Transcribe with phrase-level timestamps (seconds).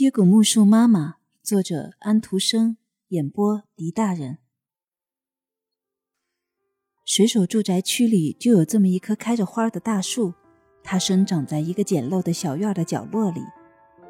[0.00, 4.38] 接骨木树妈妈，作者安徒生，演播狄大人。
[7.04, 10.32] 水手住宅区里就有这么一棵开着花的大树，
[10.82, 13.42] 它生长在一个简陋的小院的角落里。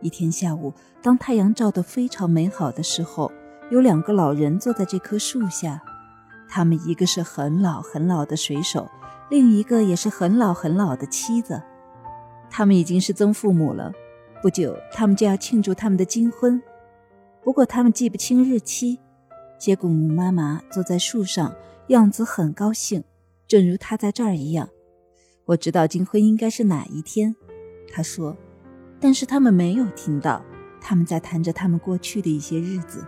[0.00, 0.72] 一天下午，
[1.02, 3.32] 当太阳照得非常美好的时候，
[3.72, 5.82] 有两个老人坐在这棵树下。
[6.48, 8.88] 他们一个是很老很老的水手，
[9.30, 11.60] 另一个也是很老很老的妻子。
[12.48, 13.92] 他们已经是曾父母了。
[14.42, 16.60] 不久，他们就要庆祝他们的金婚，
[17.44, 18.98] 不过他们记不清日期。
[19.56, 21.54] 接骨木妈妈坐在树上，
[21.86, 23.04] 样子很高兴，
[23.46, 24.68] 正如她在这儿一样。
[25.44, 27.36] 我知道金婚应该是哪一天，
[27.92, 28.36] 她说，
[28.98, 30.42] 但是他们没有听到，
[30.80, 33.06] 他们在谈着他们过去的一些日子。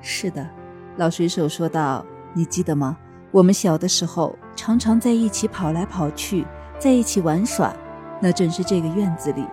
[0.00, 0.50] 是的，
[0.96, 2.98] 老水手说道：“你记得吗？
[3.30, 6.44] 我们小的时候常常在一起跑来跑去，
[6.80, 7.72] 在一起玩耍，
[8.20, 9.44] 那正是这个院子里。”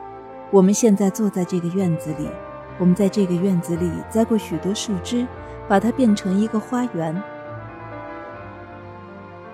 [0.53, 2.29] 我们现在坐在这个院子里，
[2.77, 5.25] 我们在这个院子里栽过许多树枝，
[5.67, 7.23] 把它变成一个花园。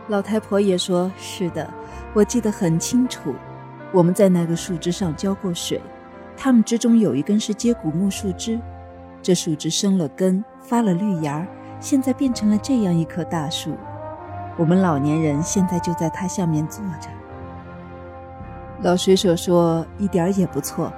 [0.09, 1.73] 老太婆也说：“是的，
[2.13, 3.33] 我记得很清楚。
[3.93, 5.79] 我们在那个树枝上浇过水，
[6.35, 8.59] 它们之中有一根是接骨木树枝，
[9.21, 11.47] 这树枝生了根，发了绿芽，
[11.79, 13.73] 现在变成了这样一棵大树。
[14.57, 17.07] 我们老年人现在就在它下面坐着。”
[18.81, 20.89] 老水手说：“一点也不错，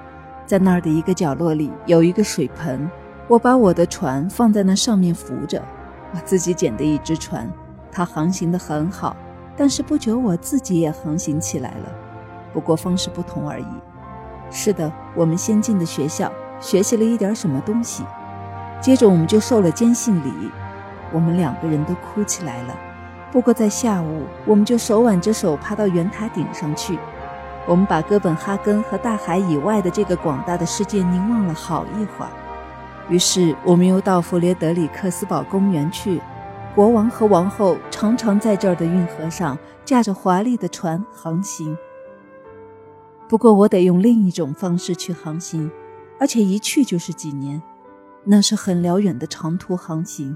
[0.46, 2.88] 在那儿的一个角落里有一个水盆，
[3.28, 5.60] 我把我的船放在那上面浮着，
[6.14, 7.52] 我自己捡的一只船，
[7.92, 9.18] 它航行的很好。
[9.58, 11.92] 但是不久我自己也航行起来了，
[12.54, 13.66] 不过方式不同而已。
[14.52, 18.04] 是的，我们先进的学校学习了一点什么东西，
[18.80, 20.32] 接着我们就受了坚信礼，
[21.12, 22.76] 我们两个人都哭起来了。
[23.32, 27.00] 不过在下午，我们就手挽着手爬到圆塔顶上去。”
[27.68, 32.32] 我们把哥本哈根和大海以外的这个广大的世界凝望了好一会儿，
[33.08, 36.22] 于是我们又到弗列德里克斯堡公园去。
[36.74, 41.78] 国王和王后常常在这儿的运河上驾着华丽的船航行。
[43.28, 45.70] 不过我得用另一种方式去航行，
[46.20, 47.62] 而且一去就是几年，
[48.24, 50.36] 那是很辽远的长途航行。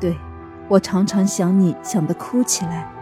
[0.00, 0.16] 对，
[0.68, 2.92] 我常常想你，想得哭起来。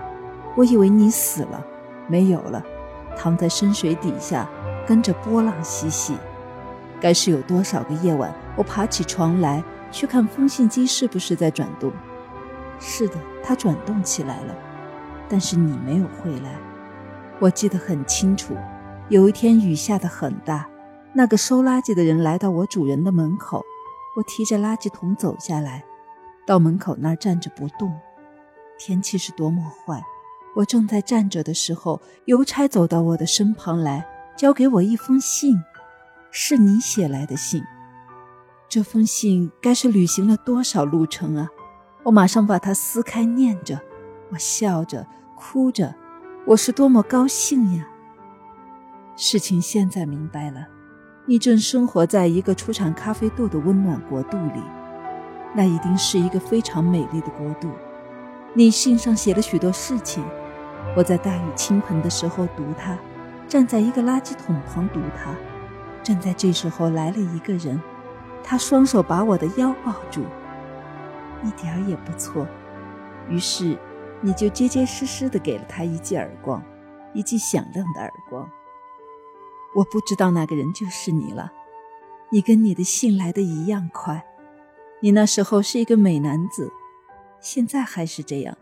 [0.55, 1.65] 我以为你死了，
[2.09, 2.63] 没有了。
[3.17, 4.49] 躺在深水底下，
[4.87, 6.17] 跟着波浪嬉戏。
[7.01, 11.93] 该是有多少个夜晚，我爬起床来去看风信机是不是在转动。
[12.79, 14.55] 是的，它转动起来了，
[15.29, 16.55] 但是你没有回来。
[17.39, 18.57] 我记得很清楚，
[19.09, 20.69] 有一天雨下得很大，
[21.13, 23.65] 那个收垃圾的人来到我主人的门口，
[24.17, 25.85] 我提着垃圾桶走下来，
[26.47, 27.93] 到门口那儿站着不动。
[28.79, 30.03] 天气是多么坏！
[30.57, 34.07] 我正在站着的时候，邮差走到我的身旁来，
[34.39, 35.55] 交给我一封信，
[36.31, 37.63] 是你写来的信。
[38.67, 41.51] 这封信该是旅行了多少路程啊！
[42.05, 43.79] 我马上把它撕开，念着，
[44.33, 45.07] 我笑着，
[45.37, 45.95] 哭着，
[46.47, 47.87] 我是多么高兴呀！
[49.15, 50.67] 事情现在明白了，
[51.27, 54.63] 你正生活在一个出产咖啡豆的温暖国度里，
[55.55, 57.71] 那一定是一个非常美丽的国度。
[58.55, 60.25] 你信上写了许多事情。
[60.95, 62.99] 我在大雨倾盆的时候读它，
[63.49, 65.35] 站在一个垃圾桶旁读它。
[66.03, 67.81] 正在这时候来了一个人，
[68.45, 70.25] 他双手把我的腰抱住，
[71.43, 72.47] 一点儿也不错。
[73.29, 73.77] 于是
[74.21, 76.63] 你就结结实实的给了他一记耳光，
[77.13, 78.49] 一记响亮的耳光。
[79.75, 81.53] 我不知道那个人就是你了。
[82.31, 84.25] 你跟你的信来的一样快。
[85.01, 86.73] 你那时候是一个美男子，
[87.41, 88.57] 现在还是这样。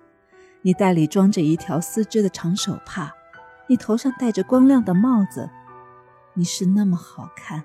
[0.66, 3.12] 你袋里装着一条丝织的长手帕，
[3.66, 5.50] 你头上戴着光亮的帽子，
[6.32, 7.62] 你是那么好看。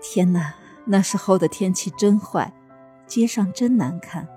[0.00, 0.54] 天哪，
[0.84, 2.52] 那时候的天气真坏，
[3.04, 4.28] 街上真难看。